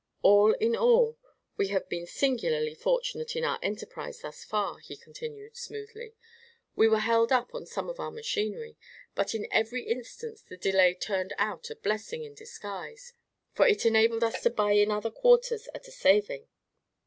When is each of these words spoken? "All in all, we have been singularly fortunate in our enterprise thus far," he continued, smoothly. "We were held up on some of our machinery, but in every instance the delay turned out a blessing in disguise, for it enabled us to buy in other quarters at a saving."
"All 0.23 0.53
in 0.53 0.75
all, 0.75 1.19
we 1.57 1.67
have 1.67 1.87
been 1.87 2.07
singularly 2.07 2.73
fortunate 2.73 3.35
in 3.35 3.43
our 3.43 3.59
enterprise 3.61 4.21
thus 4.21 4.43
far," 4.43 4.79
he 4.79 4.97
continued, 4.97 5.55
smoothly. 5.55 6.15
"We 6.75 6.87
were 6.87 6.97
held 7.01 7.31
up 7.31 7.53
on 7.53 7.67
some 7.67 7.87
of 7.87 7.99
our 7.99 8.09
machinery, 8.09 8.77
but 9.13 9.35
in 9.35 9.47
every 9.51 9.83
instance 9.83 10.41
the 10.41 10.57
delay 10.57 10.95
turned 10.95 11.35
out 11.37 11.69
a 11.69 11.75
blessing 11.75 12.23
in 12.23 12.33
disguise, 12.33 13.13
for 13.53 13.67
it 13.67 13.85
enabled 13.85 14.23
us 14.23 14.41
to 14.41 14.49
buy 14.49 14.71
in 14.71 14.89
other 14.89 15.11
quarters 15.11 15.67
at 15.75 15.87
a 15.87 15.91
saving." 15.91 16.47